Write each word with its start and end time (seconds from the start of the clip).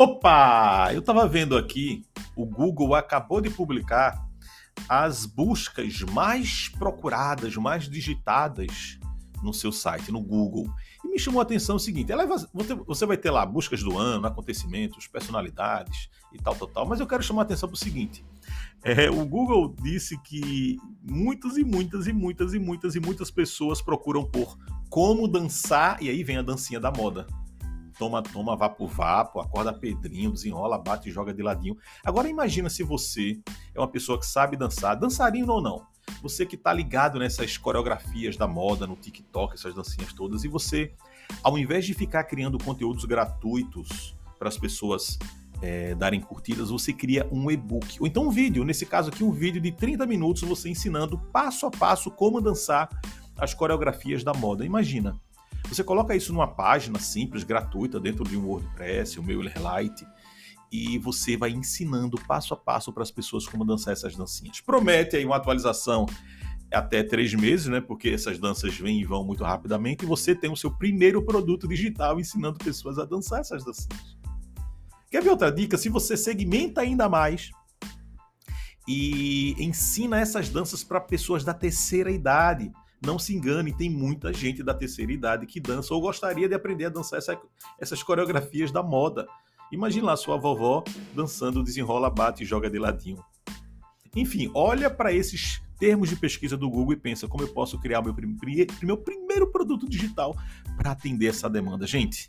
Opa! 0.00 0.92
Eu 0.92 1.00
estava 1.00 1.26
vendo 1.26 1.56
aqui, 1.56 2.04
o 2.36 2.46
Google 2.46 2.94
acabou 2.94 3.40
de 3.40 3.50
publicar 3.50 4.24
as 4.88 5.26
buscas 5.26 6.02
mais 6.02 6.68
procuradas, 6.68 7.56
mais 7.56 7.90
digitadas 7.90 8.96
no 9.42 9.52
seu 9.52 9.72
site, 9.72 10.12
no 10.12 10.20
Google. 10.20 10.72
E 11.04 11.08
me 11.08 11.18
chamou 11.18 11.40
a 11.40 11.42
atenção 11.42 11.74
o 11.74 11.80
seguinte: 11.80 12.12
ela, 12.12 12.24
você 12.86 13.04
vai 13.06 13.16
ter 13.16 13.32
lá 13.32 13.44
buscas 13.44 13.82
do 13.82 13.98
ano, 13.98 14.24
acontecimentos, 14.24 15.08
personalidades 15.08 16.08
e 16.32 16.38
tal, 16.38 16.54
tal, 16.54 16.68
tal, 16.68 16.86
mas 16.86 17.00
eu 17.00 17.06
quero 17.06 17.24
chamar 17.24 17.42
a 17.42 17.44
atenção 17.46 17.68
para 17.68 17.74
o 17.74 17.78
seguinte. 17.78 18.24
É, 18.84 19.10
o 19.10 19.26
Google 19.26 19.74
disse 19.82 20.16
que 20.22 20.76
muitas 21.02 21.56
e 21.56 21.64
muitas 21.64 22.06
e 22.06 22.12
muitas 22.12 22.54
e 22.54 22.60
muitas 22.60 22.94
e 22.94 23.00
muitas 23.00 23.32
pessoas 23.32 23.82
procuram 23.82 24.24
por 24.24 24.56
como 24.88 25.26
dançar, 25.26 26.00
e 26.00 26.08
aí 26.08 26.22
vem 26.22 26.36
a 26.36 26.42
dancinha 26.42 26.78
da 26.78 26.92
moda 26.92 27.26
toma, 27.98 28.22
toma 28.22 28.56
vapo 28.56 28.86
vapo, 28.86 29.40
acorda 29.40 29.72
Pedrinho, 29.72 30.32
desenrola, 30.32 30.78
bate 30.78 31.08
e 31.08 31.12
joga 31.12 31.34
de 31.34 31.42
ladinho. 31.42 31.76
Agora 32.04 32.28
imagina 32.28 32.70
se 32.70 32.82
você 32.82 33.40
é 33.74 33.80
uma 33.80 33.88
pessoa 33.88 34.18
que 34.18 34.26
sabe 34.26 34.56
dançar, 34.56 34.96
dançarino 34.96 35.52
ou 35.52 35.60
não. 35.60 35.86
Você 36.22 36.46
que 36.46 36.54
está 36.54 36.72
ligado 36.72 37.18
nessas 37.18 37.58
coreografias 37.58 38.36
da 38.36 38.46
moda, 38.46 38.86
no 38.86 38.96
TikTok, 38.96 39.54
essas 39.54 39.74
dancinhas 39.74 40.12
todas, 40.12 40.44
e 40.44 40.48
você, 40.48 40.92
ao 41.42 41.58
invés 41.58 41.84
de 41.84 41.92
ficar 41.92 42.24
criando 42.24 42.56
conteúdos 42.62 43.04
gratuitos 43.04 44.16
para 44.38 44.48
as 44.48 44.56
pessoas 44.56 45.18
é, 45.60 45.94
darem 45.94 46.20
curtidas, 46.20 46.70
você 46.70 46.92
cria 46.92 47.28
um 47.30 47.50
e-book. 47.50 47.98
Ou 48.00 48.06
então 48.06 48.24
um 48.24 48.30
vídeo, 48.30 48.64
nesse 48.64 48.86
caso 48.86 49.10
aqui, 49.10 49.22
um 49.22 49.32
vídeo 49.32 49.60
de 49.60 49.72
30 49.72 50.06
minutos, 50.06 50.42
você 50.42 50.68
ensinando 50.68 51.18
passo 51.32 51.66
a 51.66 51.70
passo 51.70 52.10
como 52.10 52.40
dançar 52.40 52.88
as 53.36 53.54
coreografias 53.54 54.24
da 54.24 54.32
moda. 54.32 54.64
Imagina, 54.64 55.20
você 55.68 55.84
coloca 55.84 56.16
isso 56.16 56.32
numa 56.32 56.48
página 56.48 56.98
simples, 56.98 57.44
gratuita, 57.44 58.00
dentro 58.00 58.24
de 58.24 58.36
um 58.36 58.46
WordPress, 58.46 59.20
meu 59.20 59.42
Light, 59.42 60.06
e 60.70 60.98
você 60.98 61.36
vai 61.36 61.50
ensinando 61.50 62.18
passo 62.26 62.54
a 62.54 62.56
passo 62.56 62.92
para 62.92 63.02
as 63.02 63.10
pessoas 63.10 63.46
como 63.46 63.64
dançar 63.64 63.92
essas 63.92 64.16
dancinhas. 64.16 64.60
Promete 64.60 65.16
aí 65.16 65.24
uma 65.24 65.36
atualização 65.36 66.06
até 66.72 67.02
três 67.02 67.32
meses, 67.34 67.66
né? 67.66 67.80
Porque 67.80 68.10
essas 68.10 68.38
danças 68.38 68.76
vêm 68.76 69.00
e 69.00 69.04
vão 69.04 69.24
muito 69.24 69.42
rapidamente, 69.42 70.04
e 70.04 70.06
você 70.06 70.34
tem 70.34 70.50
o 70.50 70.56
seu 70.56 70.70
primeiro 70.70 71.24
produto 71.24 71.66
digital 71.66 72.20
ensinando 72.20 72.58
pessoas 72.58 72.98
a 72.98 73.04
dançar 73.04 73.40
essas 73.40 73.64
dancinhas. 73.64 74.18
Quer 75.10 75.22
ver 75.22 75.30
outra 75.30 75.50
dica? 75.50 75.78
Se 75.78 75.88
você 75.88 76.16
segmenta 76.16 76.82
ainda 76.82 77.08
mais 77.08 77.50
e 78.86 79.54
ensina 79.58 80.20
essas 80.20 80.50
danças 80.50 80.84
para 80.84 81.00
pessoas 81.00 81.44
da 81.44 81.54
terceira 81.54 82.10
idade, 82.10 82.70
não 83.04 83.18
se 83.18 83.34
engane, 83.34 83.72
tem 83.72 83.88
muita 83.88 84.32
gente 84.32 84.62
da 84.62 84.74
terceira 84.74 85.12
idade 85.12 85.46
que 85.46 85.60
dança 85.60 85.94
ou 85.94 86.00
gostaria 86.00 86.48
de 86.48 86.54
aprender 86.54 86.86
a 86.86 86.90
dançar 86.90 87.18
essa, 87.18 87.40
essas 87.78 88.02
coreografias 88.02 88.72
da 88.72 88.82
moda. 88.82 89.26
Imagine 89.70 90.06
lá 90.06 90.16
sua 90.16 90.36
vovó 90.36 90.82
dançando 91.14 91.62
desenrola, 91.62 92.10
bate 92.10 92.42
e 92.42 92.46
joga 92.46 92.70
de 92.70 92.78
ladinho. 92.78 93.22
Enfim, 94.16 94.50
olha 94.54 94.90
para 94.90 95.12
esses 95.12 95.60
termos 95.78 96.08
de 96.08 96.16
pesquisa 96.16 96.56
do 96.56 96.68
Google 96.68 96.94
e 96.94 96.96
pensa 96.96 97.28
como 97.28 97.44
eu 97.44 97.48
posso 97.48 97.78
criar 97.78 98.02
meu, 98.02 98.14
meu 98.82 98.96
primeiro 98.96 99.50
produto 99.52 99.88
digital 99.88 100.36
para 100.76 100.90
atender 100.90 101.26
essa 101.26 101.48
demanda. 101.48 101.86
Gente, 101.86 102.28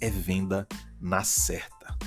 é 0.00 0.10
venda 0.10 0.66
na 1.00 1.22
certa. 1.22 1.97